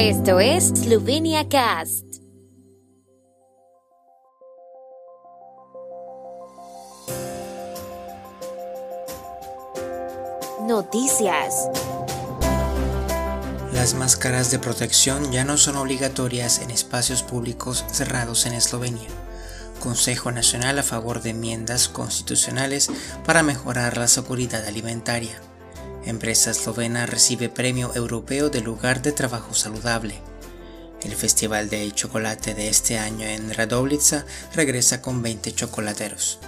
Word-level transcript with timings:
Esto 0.00 0.38
es 0.38 0.68
Slovenia 0.68 1.48
Cast. 1.48 2.04
Noticias. 10.60 11.68
Las 13.72 13.94
máscaras 13.94 14.52
de 14.52 14.60
protección 14.60 15.32
ya 15.32 15.42
no 15.42 15.56
son 15.56 15.74
obligatorias 15.74 16.60
en 16.60 16.70
espacios 16.70 17.24
públicos 17.24 17.84
cerrados 17.90 18.46
en 18.46 18.52
Eslovenia. 18.52 19.08
Consejo 19.80 20.30
Nacional 20.30 20.78
a 20.78 20.84
favor 20.84 21.22
de 21.22 21.30
enmiendas 21.30 21.88
constitucionales 21.88 22.88
para 23.26 23.42
mejorar 23.42 23.96
la 23.96 24.06
seguridad 24.06 24.64
alimentaria. 24.64 25.40
Empresa 26.08 26.52
eslovena 26.52 27.04
recibe 27.04 27.50
premio 27.50 27.94
europeo 27.94 28.48
de 28.48 28.62
lugar 28.62 29.02
de 29.02 29.12
trabajo 29.12 29.52
saludable. 29.52 30.14
El 31.02 31.14
Festival 31.14 31.68
de 31.68 31.92
Chocolate 31.92 32.54
de 32.54 32.70
este 32.70 32.96
año 32.96 33.26
en 33.26 33.52
Radovlica 33.52 34.24
regresa 34.54 35.02
con 35.02 35.20
20 35.20 35.52
chocolateros. 35.52 36.38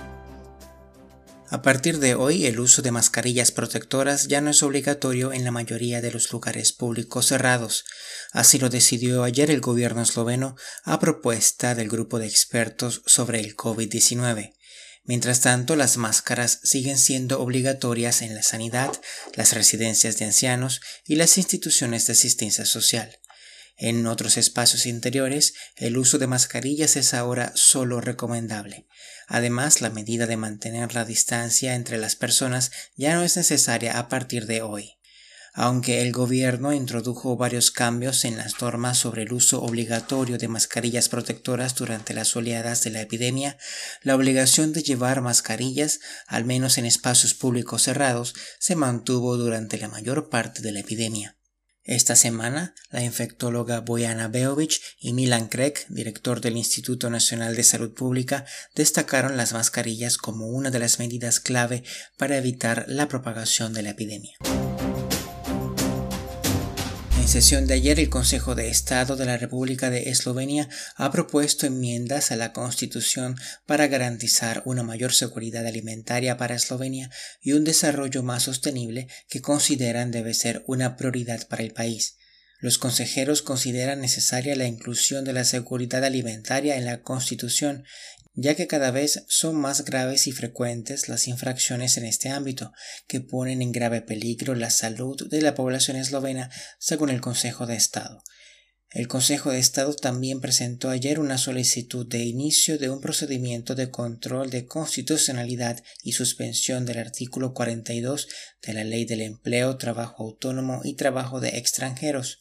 A 1.50 1.60
partir 1.60 1.98
de 1.98 2.14
hoy, 2.14 2.46
el 2.46 2.58
uso 2.58 2.80
de 2.80 2.90
mascarillas 2.90 3.52
protectoras 3.52 4.28
ya 4.28 4.40
no 4.40 4.48
es 4.48 4.62
obligatorio 4.62 5.30
en 5.30 5.44
la 5.44 5.50
mayoría 5.50 6.00
de 6.00 6.10
los 6.10 6.32
lugares 6.32 6.72
públicos 6.72 7.26
cerrados. 7.26 7.84
Así 8.32 8.58
lo 8.58 8.70
decidió 8.70 9.24
ayer 9.24 9.50
el 9.50 9.60
gobierno 9.60 10.00
esloveno 10.00 10.56
a 10.84 10.98
propuesta 11.00 11.74
del 11.74 11.90
grupo 11.90 12.18
de 12.18 12.26
expertos 12.26 13.02
sobre 13.04 13.40
el 13.40 13.56
COVID-19. 13.56 14.54
Mientras 15.10 15.40
tanto, 15.40 15.74
las 15.74 15.96
máscaras 15.96 16.60
siguen 16.62 16.96
siendo 16.96 17.40
obligatorias 17.40 18.22
en 18.22 18.36
la 18.36 18.44
sanidad, 18.44 18.92
las 19.34 19.54
residencias 19.54 20.18
de 20.18 20.26
ancianos 20.26 20.80
y 21.04 21.16
las 21.16 21.36
instituciones 21.36 22.06
de 22.06 22.12
asistencia 22.12 22.64
social. 22.64 23.18
En 23.76 24.06
otros 24.06 24.36
espacios 24.36 24.86
interiores, 24.86 25.54
el 25.74 25.98
uso 25.98 26.18
de 26.18 26.28
mascarillas 26.28 26.94
es 26.94 27.12
ahora 27.12 27.50
solo 27.56 28.00
recomendable. 28.00 28.86
Además, 29.26 29.80
la 29.80 29.90
medida 29.90 30.28
de 30.28 30.36
mantener 30.36 30.94
la 30.94 31.04
distancia 31.04 31.74
entre 31.74 31.98
las 31.98 32.14
personas 32.14 32.70
ya 32.94 33.16
no 33.16 33.24
es 33.24 33.36
necesaria 33.36 33.98
a 33.98 34.08
partir 34.08 34.46
de 34.46 34.62
hoy. 34.62 34.99
Aunque 35.52 36.00
el 36.00 36.12
gobierno 36.12 36.72
introdujo 36.72 37.36
varios 37.36 37.70
cambios 37.70 38.24
en 38.24 38.36
las 38.36 38.60
normas 38.60 38.98
sobre 38.98 39.22
el 39.22 39.32
uso 39.32 39.62
obligatorio 39.62 40.38
de 40.38 40.48
mascarillas 40.48 41.08
protectoras 41.08 41.74
durante 41.74 42.14
las 42.14 42.36
oleadas 42.36 42.84
de 42.84 42.90
la 42.90 43.00
epidemia, 43.00 43.58
la 44.02 44.14
obligación 44.14 44.72
de 44.72 44.82
llevar 44.82 45.22
mascarillas, 45.22 46.00
al 46.26 46.44
menos 46.44 46.78
en 46.78 46.86
espacios 46.86 47.34
públicos 47.34 47.82
cerrados, 47.82 48.34
se 48.58 48.76
mantuvo 48.76 49.36
durante 49.36 49.78
la 49.78 49.88
mayor 49.88 50.28
parte 50.28 50.62
de 50.62 50.72
la 50.72 50.80
epidemia. 50.80 51.36
Esta 51.82 52.14
semana, 52.14 52.74
la 52.90 53.02
infectóloga 53.02 53.80
Bojana 53.80 54.28
Beovic 54.28 54.80
y 55.00 55.14
Milan 55.14 55.48
Krek, 55.48 55.86
director 55.88 56.40
del 56.40 56.56
Instituto 56.56 57.08
Nacional 57.08 57.56
de 57.56 57.64
Salud 57.64 57.94
Pública, 57.94 58.44
destacaron 58.74 59.36
las 59.36 59.54
mascarillas 59.54 60.18
como 60.18 60.48
una 60.48 60.70
de 60.70 60.78
las 60.78 60.98
medidas 60.98 61.40
clave 61.40 61.82
para 62.18 62.36
evitar 62.36 62.84
la 62.86 63.08
propagación 63.08 63.72
de 63.72 63.82
la 63.82 63.90
epidemia. 63.90 64.36
Sesión 67.30 67.68
de 67.68 67.74
ayer, 67.74 68.00
el 68.00 68.10
Consejo 68.10 68.56
de 68.56 68.70
Estado 68.70 69.14
de 69.14 69.24
la 69.24 69.36
República 69.36 69.88
de 69.88 70.10
Eslovenia 70.10 70.68
ha 70.96 71.12
propuesto 71.12 71.64
enmiendas 71.64 72.32
a 72.32 72.36
la 72.36 72.52
Constitución 72.52 73.36
para 73.66 73.86
garantizar 73.86 74.64
una 74.64 74.82
mayor 74.82 75.12
seguridad 75.12 75.64
alimentaria 75.64 76.36
para 76.36 76.56
Eslovenia 76.56 77.08
y 77.40 77.52
un 77.52 77.62
desarrollo 77.62 78.24
más 78.24 78.42
sostenible 78.42 79.06
que 79.28 79.40
consideran 79.40 80.10
debe 80.10 80.34
ser 80.34 80.64
una 80.66 80.96
prioridad 80.96 81.46
para 81.46 81.62
el 81.62 81.72
país. 81.72 82.16
Los 82.60 82.78
consejeros 82.78 83.42
consideran 83.42 84.00
necesaria 84.00 84.54
la 84.54 84.66
inclusión 84.66 85.24
de 85.24 85.32
la 85.32 85.44
seguridad 85.44 86.04
alimentaria 86.04 86.76
en 86.76 86.84
la 86.84 87.02
Constitución 87.02 87.84
ya 88.34 88.54
que 88.54 88.66
cada 88.66 88.90
vez 88.90 89.24
son 89.28 89.56
más 89.56 89.84
graves 89.84 90.26
y 90.26 90.32
frecuentes 90.32 91.08
las 91.08 91.26
infracciones 91.28 91.96
en 91.96 92.04
este 92.04 92.30
ámbito, 92.30 92.72
que 93.06 93.20
ponen 93.20 93.60
en 93.60 93.72
grave 93.72 94.02
peligro 94.02 94.54
la 94.54 94.70
salud 94.70 95.28
de 95.28 95.42
la 95.42 95.54
población 95.54 95.96
eslovena, 95.96 96.50
según 96.78 97.10
el 97.10 97.20
Consejo 97.20 97.66
de 97.66 97.76
Estado. 97.76 98.22
El 98.92 99.06
Consejo 99.06 99.52
de 99.52 99.60
Estado 99.60 99.94
también 99.94 100.40
presentó 100.40 100.90
ayer 100.90 101.20
una 101.20 101.38
solicitud 101.38 102.04
de 102.04 102.24
inicio 102.24 102.76
de 102.76 102.90
un 102.90 103.00
procedimiento 103.00 103.76
de 103.76 103.88
control 103.88 104.50
de 104.50 104.66
constitucionalidad 104.66 105.80
y 106.02 106.12
suspensión 106.12 106.86
del 106.86 106.98
artículo 106.98 107.54
42 107.54 108.26
de 108.66 108.72
la 108.72 108.82
Ley 108.82 109.04
del 109.04 109.20
Empleo, 109.20 109.76
Trabajo 109.76 110.24
Autónomo 110.24 110.80
y 110.82 110.94
Trabajo 110.94 111.38
de 111.38 111.50
Extranjeros. 111.50 112.40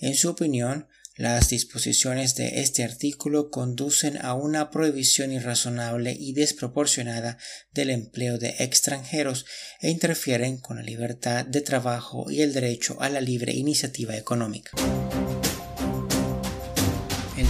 En 0.00 0.16
su 0.16 0.30
opinión, 0.30 0.88
las 1.16 1.50
disposiciones 1.50 2.34
de 2.34 2.60
este 2.60 2.82
artículo 2.82 3.50
conducen 3.50 4.18
a 4.20 4.34
una 4.34 4.72
prohibición 4.72 5.30
irrazonable 5.30 6.16
y 6.18 6.32
desproporcionada 6.32 7.38
del 7.72 7.90
empleo 7.90 8.36
de 8.36 8.56
extranjeros 8.58 9.46
e 9.80 9.90
interfieren 9.90 10.58
con 10.58 10.78
la 10.78 10.82
libertad 10.82 11.46
de 11.46 11.60
trabajo 11.60 12.32
y 12.32 12.42
el 12.42 12.52
derecho 12.52 13.00
a 13.00 13.08
la 13.08 13.20
libre 13.20 13.52
iniciativa 13.52 14.16
económica. 14.16 14.72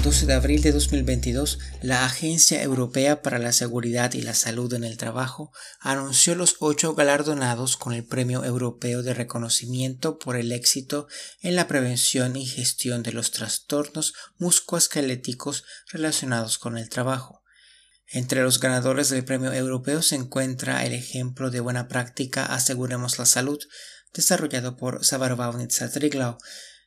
El 0.04 0.10
12 0.10 0.26
de 0.26 0.34
abril 0.34 0.60
de 0.60 0.72
2022, 0.72 1.58
la 1.80 2.04
Agencia 2.04 2.62
Europea 2.62 3.22
para 3.22 3.38
la 3.38 3.52
Seguridad 3.52 4.12
y 4.12 4.20
la 4.20 4.34
Salud 4.34 4.70
en 4.74 4.84
el 4.84 4.98
Trabajo 4.98 5.50
anunció 5.80 6.34
los 6.34 6.56
ocho 6.60 6.94
galardonados 6.94 7.78
con 7.78 7.94
el 7.94 8.04
Premio 8.04 8.44
Europeo 8.44 9.02
de 9.02 9.14
Reconocimiento 9.14 10.18
por 10.18 10.36
el 10.36 10.52
éxito 10.52 11.08
en 11.40 11.56
la 11.56 11.66
prevención 11.68 12.36
y 12.36 12.44
gestión 12.44 13.02
de 13.02 13.12
los 13.12 13.30
trastornos 13.30 14.12
muscoesqueléticos 14.36 15.64
relacionados 15.90 16.58
con 16.58 16.76
el 16.76 16.90
trabajo. 16.90 17.42
Entre 18.06 18.42
los 18.42 18.60
ganadores 18.60 19.08
del 19.08 19.24
premio 19.24 19.54
europeo 19.54 20.02
se 20.02 20.16
encuentra 20.16 20.84
el 20.84 20.92
ejemplo 20.92 21.50
de 21.50 21.60
buena 21.60 21.88
práctica 21.88 22.44
Aseguremos 22.44 23.18
la 23.18 23.24
Salud, 23.24 23.58
desarrollado 24.12 24.76
por 24.76 25.02
Sabarbaunitsa 25.02 25.90
Triglau, 25.90 26.36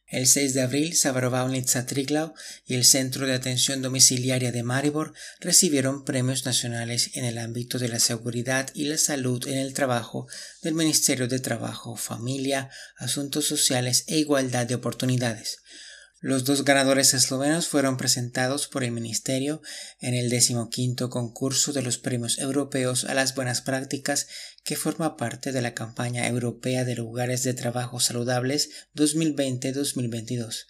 el 0.09 0.25
6 0.25 0.53
de 0.53 0.61
abril, 0.61 0.95
Sabrovaunitsa 0.95 1.85
Triglau 1.85 2.33
y 2.65 2.75
el 2.75 2.85
Centro 2.85 3.27
de 3.27 3.33
Atención 3.33 3.81
Domiciliaria 3.81 4.51
de 4.51 4.63
Maribor 4.63 5.13
recibieron 5.41 6.05
premios 6.05 6.45
nacionales 6.45 7.11
en 7.15 7.25
el 7.25 7.37
ámbito 7.37 7.77
de 7.77 7.89
la 7.89 7.99
seguridad 7.99 8.69
y 8.73 8.85
la 8.85 8.97
salud 8.97 9.45
en 9.47 9.57
el 9.57 9.73
trabajo 9.73 10.27
del 10.61 10.75
Ministerio 10.75 11.27
de 11.27 11.39
Trabajo, 11.39 11.97
Familia, 11.97 12.69
Asuntos 12.95 13.45
Sociales 13.45 14.05
e 14.07 14.17
Igualdad 14.17 14.65
de 14.65 14.75
Oportunidades. 14.75 15.59
Los 16.19 16.45
dos 16.45 16.65
ganadores 16.65 17.13
eslovenos 17.13 17.67
fueron 17.67 17.95
presentados 17.95 18.67
por 18.67 18.83
el 18.83 18.91
Ministerio 18.91 19.61
en 19.99 20.15
el 20.15 20.31
decimoquinto 20.31 21.11
concurso 21.11 21.73
de 21.73 21.83
los 21.83 21.99
premios 21.99 22.39
europeos 22.39 23.03
a 23.05 23.13
las 23.13 23.35
buenas 23.35 23.61
prácticas 23.61 24.27
que 24.63 24.75
forma 24.75 25.15
parte 25.15 25.51
de 25.51 25.61
la 25.61 25.75
campaña 25.75 26.27
europea 26.27 26.85
de 26.85 26.95
lugares 26.95 27.43
de 27.43 27.53
trabajo 27.53 27.99
saludables 27.99 28.71
2020-2022. 28.95 30.65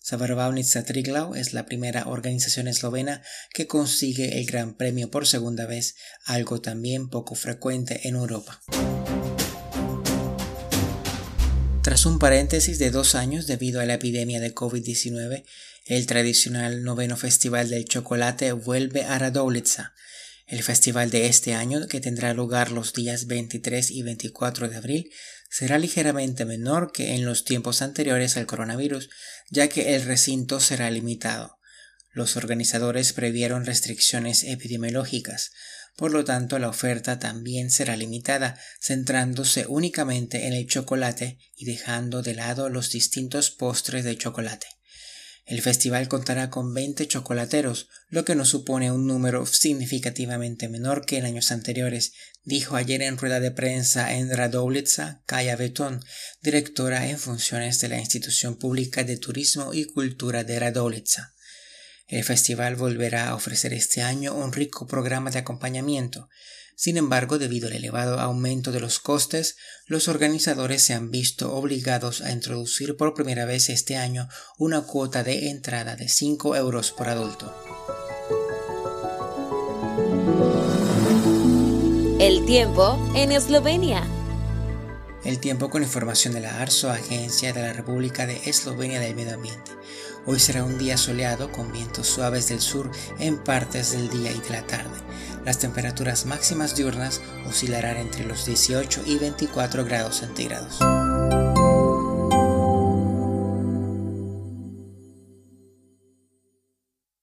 Sabarbaunitsa 0.00 0.82
Triglau 0.82 1.36
es 1.36 1.52
la 1.52 1.66
primera 1.66 2.08
organización 2.08 2.66
eslovena 2.66 3.22
que 3.54 3.68
consigue 3.68 4.40
el 4.40 4.46
Gran 4.46 4.74
Premio 4.74 5.08
por 5.08 5.24
segunda 5.28 5.66
vez, 5.66 5.94
algo 6.24 6.60
también 6.60 7.10
poco 7.10 7.36
frecuente 7.36 8.08
en 8.08 8.16
Europa. 8.16 8.60
Tras 11.82 12.04
un 12.04 12.18
paréntesis 12.18 12.78
de 12.78 12.90
dos 12.90 13.14
años 13.14 13.46
debido 13.46 13.80
a 13.80 13.86
la 13.86 13.94
epidemia 13.94 14.38
de 14.38 14.54
COVID-19, 14.54 15.44
el 15.86 16.06
tradicional 16.06 16.84
noveno 16.84 17.16
Festival 17.16 17.70
del 17.70 17.86
Chocolate 17.86 18.52
vuelve 18.52 19.04
a 19.04 19.18
Radovlitsa. 19.18 19.94
El 20.46 20.62
festival 20.62 21.10
de 21.10 21.28
este 21.28 21.54
año, 21.54 21.86
que 21.88 22.00
tendrá 22.00 22.34
lugar 22.34 22.70
los 22.70 22.92
días 22.92 23.26
23 23.28 23.92
y 23.92 24.02
24 24.02 24.68
de 24.68 24.76
abril, 24.76 25.10
será 25.48 25.78
ligeramente 25.78 26.44
menor 26.44 26.92
que 26.92 27.14
en 27.14 27.24
los 27.24 27.44
tiempos 27.44 27.80
anteriores 27.80 28.36
al 28.36 28.44
coronavirus, 28.44 29.08
ya 29.48 29.68
que 29.68 29.94
el 29.94 30.04
recinto 30.04 30.60
será 30.60 30.90
limitado. 30.90 31.56
Los 32.12 32.36
organizadores 32.36 33.14
previeron 33.14 33.64
restricciones 33.64 34.44
epidemiológicas, 34.44 35.52
por 36.00 36.12
lo 36.12 36.24
tanto, 36.24 36.58
la 36.58 36.70
oferta 36.70 37.18
también 37.18 37.70
será 37.70 37.94
limitada, 37.94 38.58
centrándose 38.80 39.66
únicamente 39.68 40.46
en 40.46 40.54
el 40.54 40.66
chocolate 40.66 41.36
y 41.54 41.66
dejando 41.66 42.22
de 42.22 42.32
lado 42.32 42.70
los 42.70 42.90
distintos 42.90 43.50
postres 43.50 44.02
de 44.04 44.16
chocolate. 44.16 44.66
El 45.44 45.60
festival 45.60 46.08
contará 46.08 46.48
con 46.48 46.72
20 46.72 47.06
chocolateros, 47.06 47.88
lo 48.08 48.24
que 48.24 48.34
no 48.34 48.46
supone 48.46 48.90
un 48.90 49.06
número 49.06 49.44
significativamente 49.44 50.70
menor 50.70 51.04
que 51.04 51.18
en 51.18 51.26
años 51.26 51.52
anteriores, 51.52 52.14
dijo 52.44 52.76
ayer 52.76 53.02
en 53.02 53.18
rueda 53.18 53.38
de 53.38 53.50
prensa 53.50 54.14
en 54.14 54.34
Radovlitsa 54.34 55.22
Kaya 55.26 55.56
Betón, 55.56 56.02
directora 56.40 57.10
en 57.10 57.18
funciones 57.18 57.78
de 57.78 57.90
la 57.90 57.98
Institución 57.98 58.56
Pública 58.56 59.04
de 59.04 59.18
Turismo 59.18 59.74
y 59.74 59.84
Cultura 59.84 60.44
de 60.44 60.60
Radovlitsa. 60.60 61.34
El 62.10 62.24
festival 62.24 62.74
volverá 62.74 63.28
a 63.28 63.36
ofrecer 63.36 63.72
este 63.72 64.02
año 64.02 64.34
un 64.34 64.52
rico 64.52 64.88
programa 64.88 65.30
de 65.30 65.38
acompañamiento. 65.38 66.28
Sin 66.74 66.96
embargo, 66.96 67.38
debido 67.38 67.68
al 67.68 67.74
elevado 67.74 68.18
aumento 68.18 68.72
de 68.72 68.80
los 68.80 68.98
costes, 68.98 69.56
los 69.86 70.08
organizadores 70.08 70.82
se 70.82 70.94
han 70.94 71.12
visto 71.12 71.54
obligados 71.54 72.20
a 72.20 72.32
introducir 72.32 72.96
por 72.96 73.14
primera 73.14 73.44
vez 73.44 73.68
este 73.68 73.96
año 73.96 74.28
una 74.58 74.80
cuota 74.82 75.22
de 75.22 75.50
entrada 75.50 75.94
de 75.94 76.08
5 76.08 76.56
euros 76.56 76.90
por 76.90 77.08
adulto. 77.08 77.54
El 82.18 82.44
tiempo 82.44 82.98
en 83.14 83.30
Eslovenia. 83.30 84.19
El 85.22 85.38
tiempo 85.38 85.68
con 85.68 85.82
información 85.82 86.32
de 86.32 86.40
la 86.40 86.62
ARSO, 86.62 86.90
Agencia 86.90 87.52
de 87.52 87.60
la 87.60 87.74
República 87.74 88.26
de 88.26 88.40
Eslovenia 88.48 89.00
del 89.00 89.14
Medio 89.14 89.34
Ambiente. 89.34 89.72
Hoy 90.24 90.40
será 90.40 90.64
un 90.64 90.78
día 90.78 90.96
soleado 90.96 91.52
con 91.52 91.72
vientos 91.72 92.06
suaves 92.06 92.48
del 92.48 92.60
sur 92.60 92.90
en 93.18 93.36
partes 93.36 93.92
del 93.92 94.08
día 94.08 94.32
y 94.32 94.40
de 94.40 94.50
la 94.50 94.66
tarde. 94.66 94.98
Las 95.44 95.58
temperaturas 95.58 96.24
máximas 96.24 96.74
diurnas 96.74 97.20
oscilarán 97.46 97.98
entre 97.98 98.24
los 98.24 98.46
18 98.46 99.02
y 99.04 99.18
24 99.18 99.84
grados 99.84 100.16
centígrados. 100.16 100.78